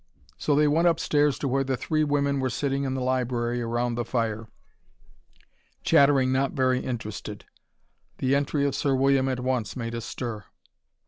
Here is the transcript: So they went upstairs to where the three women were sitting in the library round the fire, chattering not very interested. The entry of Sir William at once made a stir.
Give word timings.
So 0.35 0.55
they 0.55 0.67
went 0.67 0.87
upstairs 0.87 1.37
to 1.37 1.47
where 1.47 1.63
the 1.63 1.77
three 1.77 2.03
women 2.03 2.39
were 2.39 2.49
sitting 2.49 2.85
in 2.85 2.95
the 2.95 3.03
library 3.03 3.63
round 3.63 3.95
the 3.95 4.03
fire, 4.03 4.47
chattering 5.83 6.31
not 6.31 6.53
very 6.53 6.79
interested. 6.83 7.45
The 8.17 8.33
entry 8.33 8.65
of 8.65 8.73
Sir 8.73 8.95
William 8.95 9.29
at 9.29 9.41
once 9.41 9.75
made 9.75 9.93
a 9.93 10.01
stir. 10.01 10.45